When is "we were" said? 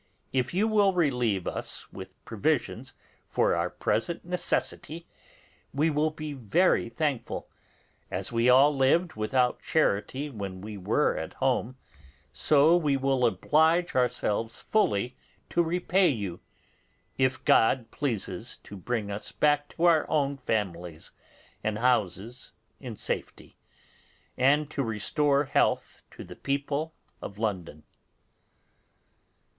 10.59-11.15